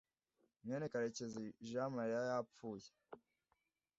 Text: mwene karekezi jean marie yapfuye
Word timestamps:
mwene 0.63 0.85
karekezi 0.93 1.43
jean 1.67 1.91
marie 1.95 2.21
yapfuye 2.29 2.89